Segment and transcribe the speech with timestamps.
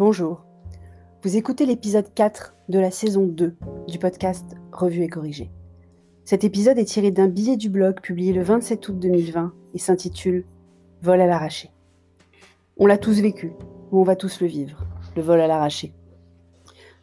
[0.00, 0.46] Bonjour.
[1.22, 3.54] Vous écoutez l'épisode 4 de la saison 2
[3.86, 5.50] du podcast Revue et corrigé.
[6.24, 10.46] Cet épisode est tiré d'un billet du blog publié le 27 août 2020 et s'intitule
[11.02, 11.70] Vol à l'arraché.
[12.78, 13.52] On l'a tous vécu,
[13.92, 14.86] ou on va tous le vivre,
[15.16, 15.92] le vol à l'arraché.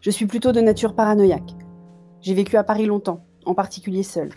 [0.02, 1.54] Je suis plutôt de nature paranoïaque.
[2.22, 4.30] J'ai vécu à Paris longtemps, en particulier seul,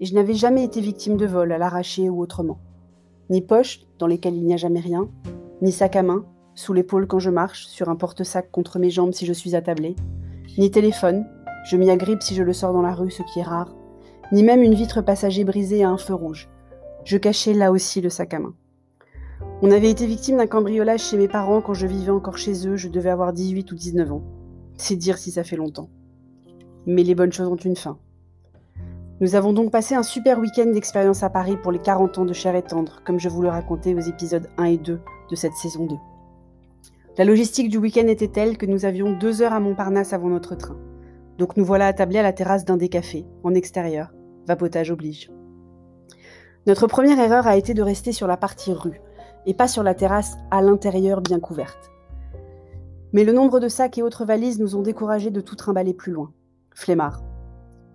[0.00, 2.58] et je n'avais jamais été victime de vol à l'arraché ou autrement.
[3.30, 5.08] Ni poche, dans lesquelles il n'y a jamais rien,
[5.62, 9.12] ni sac à main, sous l'épaule quand je marche, sur un porte-sac contre mes jambes
[9.12, 9.96] si je suis attablée,
[10.58, 11.26] ni téléphone,
[11.64, 13.74] je m'y agrippe si je le sors dans la rue, ce qui est rare,
[14.32, 16.48] ni même une vitre passager brisée à un feu rouge.
[17.04, 18.54] Je cachais là aussi le sac à main.
[19.62, 22.76] On avait été victime d'un cambriolage chez mes parents quand je vivais encore chez eux,
[22.76, 24.22] je devais avoir 18 ou 19 ans.
[24.76, 25.88] C'est dire si ça fait longtemps.
[26.86, 27.98] Mais les bonnes choses ont une fin.
[29.20, 32.32] Nous avons donc passé un super week-end d'expérience à Paris pour les 40 ans de
[32.32, 35.54] Cher et Tendre, comme je vous le racontais aux épisodes 1 et 2 de cette
[35.54, 35.94] saison 2.
[37.18, 40.54] La logistique du week-end était telle que nous avions deux heures à Montparnasse avant notre
[40.54, 40.78] train.
[41.36, 44.14] Donc nous voilà attablés à la terrasse d'un des cafés, en extérieur.
[44.46, 45.30] Vapotage oblige.
[46.66, 49.02] Notre première erreur a été de rester sur la partie rue,
[49.44, 51.90] et pas sur la terrasse à l'intérieur bien couverte.
[53.12, 56.12] Mais le nombre de sacs et autres valises nous ont découragés de tout trimballer plus
[56.12, 56.32] loin.
[56.74, 57.22] Flemmard.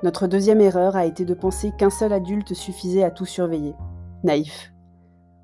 [0.04, 3.74] Notre deuxième erreur a été de penser qu'un seul adulte suffisait à tout surveiller.
[4.24, 4.72] Naïf.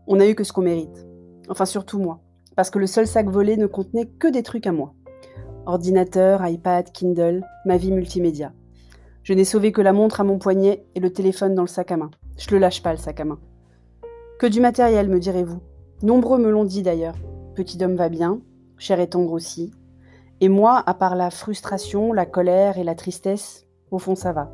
[0.06, 1.08] On n'a eu que ce qu'on mérite.
[1.50, 2.23] Enfin surtout moi
[2.56, 4.94] parce que le seul sac volé ne contenait que des trucs à moi.
[5.66, 8.54] Ordinateur, iPad, Kindle, ma vie multimédia.
[9.24, 11.92] Je n'ai sauvé que la montre à mon poignet et le téléphone dans le sac
[11.92, 12.12] à main.
[12.38, 13.40] Je le lâche pas, le sac à main.
[14.40, 15.62] Que du matériel, me direz-vous?
[16.02, 17.16] Nombreux me l'ont dit d'ailleurs.
[17.56, 18.42] Petit homme va bien,
[18.78, 19.72] cher et tendre aussi.
[20.42, 24.52] Et moi, à part la frustration, la colère et la tristesse, au fond ça va.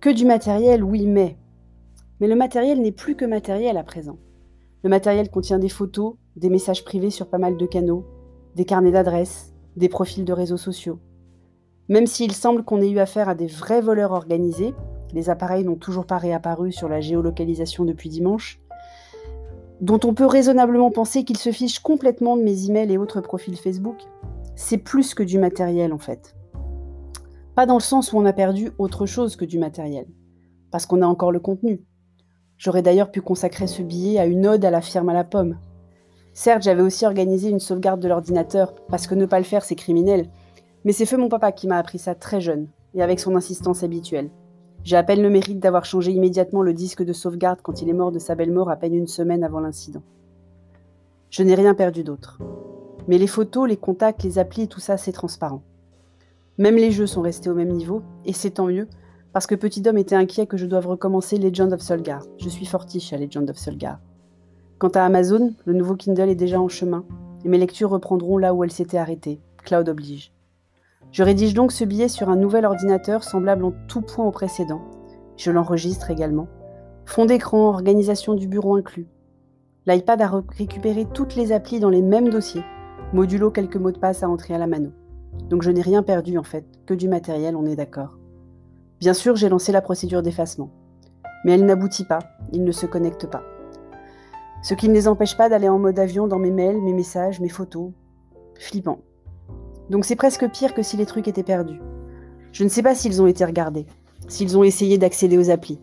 [0.00, 1.36] Que du matériel, oui, mais.
[2.18, 4.18] Mais le matériel n'est plus que matériel à présent.
[4.82, 8.06] Le matériel contient des photos, des messages privés sur pas mal de canaux,
[8.54, 10.98] des carnets d'adresses, des profils de réseaux sociaux.
[11.88, 14.74] Même s'il semble qu'on ait eu affaire à des vrais voleurs organisés,
[15.12, 18.60] les appareils n'ont toujours pas réapparu sur la géolocalisation depuis dimanche,
[19.80, 23.56] dont on peut raisonnablement penser qu'ils se fichent complètement de mes emails et autres profils
[23.56, 23.96] Facebook,
[24.54, 26.36] c'est plus que du matériel en fait.
[27.54, 30.06] Pas dans le sens où on a perdu autre chose que du matériel,
[30.70, 31.82] parce qu'on a encore le contenu,
[32.60, 35.56] J'aurais d'ailleurs pu consacrer ce billet à une ode à la firme à la pomme.
[36.34, 39.74] Certes, j'avais aussi organisé une sauvegarde de l'ordinateur, parce que ne pas le faire, c'est
[39.74, 40.28] criminel.
[40.84, 43.82] Mais c'est feu mon papa qui m'a appris ça très jeune, et avec son insistance
[43.82, 44.28] habituelle.
[44.84, 47.94] J'ai à peine le mérite d'avoir changé immédiatement le disque de sauvegarde quand il est
[47.94, 50.02] mort de sa belle mort à peine une semaine avant l'incident.
[51.30, 52.40] Je n'ai rien perdu d'autre.
[53.08, 55.62] Mais les photos, les contacts, les applis, tout ça, c'est transparent.
[56.58, 58.86] Même les jeux sont restés au même niveau, et c'est tant mieux,
[59.32, 62.22] parce que Petit Dom était inquiet que je doive recommencer Legend of Solgar.
[62.38, 64.00] Je suis fortiche à Legend of Solgar.
[64.78, 67.04] Quant à Amazon, le nouveau Kindle est déjà en chemin,
[67.44, 69.40] et mes lectures reprendront là où elles s'étaient arrêtées.
[69.64, 70.32] Cloud oblige.
[71.12, 74.80] Je rédige donc ce billet sur un nouvel ordinateur semblable en tout point au précédent.
[75.36, 76.48] Je l'enregistre également.
[77.04, 79.08] Fond d'écran, organisation du bureau inclus.
[79.86, 82.62] L'iPad a récupéré toutes les applis dans les mêmes dossiers,
[83.12, 84.90] modulo quelques mots de passe à entrer à la mano.
[85.48, 88.19] Donc je n'ai rien perdu en fait, que du matériel, on est d'accord.
[89.00, 90.70] Bien sûr, j'ai lancé la procédure d'effacement.
[91.44, 92.18] Mais elle n'aboutit pas,
[92.52, 93.42] ils ne se connectent pas.
[94.62, 97.40] Ce qui ne les empêche pas d'aller en mode avion dans mes mails, mes messages,
[97.40, 97.92] mes photos.
[98.58, 99.00] Flippant.
[99.88, 101.80] Donc c'est presque pire que si les trucs étaient perdus.
[102.52, 103.86] Je ne sais pas s'ils ont été regardés,
[104.28, 105.80] s'ils ont essayé d'accéder aux applis,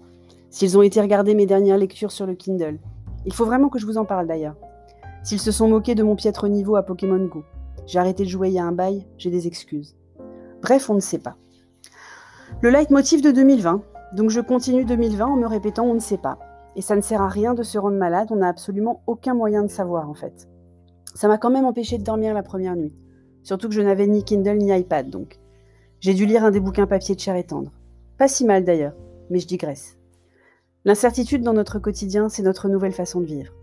[0.51, 2.77] s'ils ont été regardés mes dernières lectures sur le Kindle.
[3.25, 4.57] Il faut vraiment que je vous en parle d'ailleurs.
[5.23, 7.43] S'ils se sont moqués de mon piètre niveau à Pokémon Go.
[7.87, 9.95] J'ai arrêté de jouer il y a un bail, j'ai des excuses.
[10.61, 11.35] Bref, on ne sait pas.
[12.61, 13.83] Le leitmotiv de 2020.
[14.13, 16.39] Donc je continue 2020 en me répétant on ne sait pas.
[16.75, 19.63] Et ça ne sert à rien de se rendre malade, on n'a absolument aucun moyen
[19.63, 20.47] de savoir en fait.
[21.13, 22.93] Ça m'a quand même empêché de dormir la première nuit.
[23.43, 25.39] Surtout que je n'avais ni Kindle ni iPad donc.
[25.99, 27.71] J'ai dû lire un des bouquins papier de chair et tendre.
[28.17, 28.95] Pas si mal d'ailleurs,
[29.29, 29.97] mais je digresse.
[30.85, 33.53] L'incertitude dans notre quotidien, c'est notre nouvelle façon de vivre.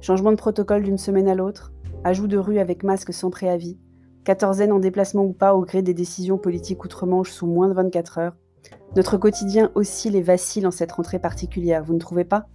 [0.00, 1.72] Changement de protocole d'une semaine à l'autre,
[2.02, 3.78] ajout de rue avec masque sans préavis,
[4.24, 8.18] quatorzaine en déplacement ou pas au gré des décisions politiques outre-Manche sous moins de 24
[8.18, 8.36] heures.
[8.96, 12.46] Notre quotidien oscille et vacille en cette rentrée particulière, vous ne trouvez pas?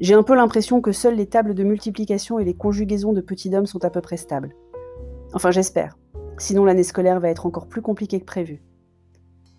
[0.00, 3.54] J'ai un peu l'impression que seules les tables de multiplication et les conjugaisons de petits
[3.54, 4.54] hommes sont à peu près stables.
[5.32, 5.98] Enfin, j'espère.
[6.38, 8.62] Sinon, l'année scolaire va être encore plus compliquée que prévu.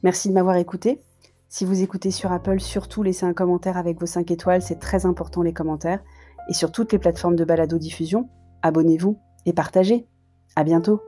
[0.02, 1.02] Merci de m'avoir écouté.
[1.50, 5.06] Si vous écoutez sur Apple, surtout laissez un commentaire avec vos 5 étoiles, c'est très
[5.06, 6.02] important les commentaires.
[6.50, 8.30] Et sur toutes les plateformes de balado-diffusion,
[8.62, 10.08] abonnez-vous et partagez.
[10.56, 11.02] À bientôt